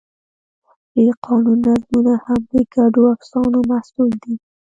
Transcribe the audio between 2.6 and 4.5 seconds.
ګډو افسانو محصول دي.